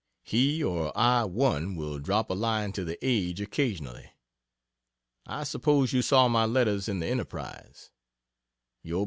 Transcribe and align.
He 0.23 0.63
or 0.63 0.91
I, 0.97 1.25
one 1.25 1.75
will 1.75 1.99
drop 1.99 2.31
a 2.31 2.33
line 2.33 2.71
to 2.71 2.83
the 2.83 2.97
"Age" 3.05 3.39
occasionally. 3.39 4.09
I 5.27 5.43
suppose 5.43 5.93
you 5.93 6.01
saw 6.01 6.27
my 6.27 6.45
letters 6.47 6.89
in 6.89 6.97
the 6.97 7.05
"Enterprise." 7.05 7.91
Yr. 8.83 8.95